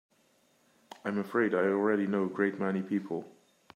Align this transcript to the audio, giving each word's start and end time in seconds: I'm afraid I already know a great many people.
I'm 1.05 1.19
afraid 1.19 1.53
I 1.53 1.59
already 1.59 2.07
know 2.07 2.23
a 2.23 2.27
great 2.27 2.59
many 2.59 2.81
people. 2.81 3.23